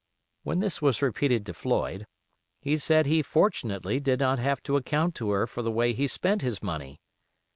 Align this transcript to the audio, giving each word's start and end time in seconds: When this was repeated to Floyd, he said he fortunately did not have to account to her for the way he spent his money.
When 0.41 0.61
this 0.61 0.81
was 0.81 1.03
repeated 1.03 1.45
to 1.45 1.53
Floyd, 1.53 2.07
he 2.59 2.75
said 2.75 3.05
he 3.05 3.21
fortunately 3.21 3.99
did 3.99 4.19
not 4.19 4.39
have 4.39 4.63
to 4.63 4.75
account 4.75 5.13
to 5.17 5.29
her 5.29 5.45
for 5.45 5.61
the 5.61 5.69
way 5.69 5.93
he 5.93 6.07
spent 6.07 6.41
his 6.41 6.63
money. 6.63 6.99